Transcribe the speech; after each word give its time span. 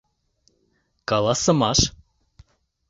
Каласымаш 1.09 1.79